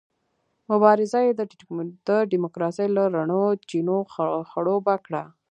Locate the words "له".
2.97-3.03